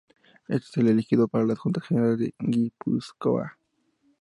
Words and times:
Éste 0.49 0.81
es 0.81 0.87
elegido 0.89 1.27
por 1.27 1.45
las 1.47 1.59
Juntas 1.59 1.83
Generales 1.85 2.17
de 2.17 2.33
Guipúzcoa. 2.39 3.55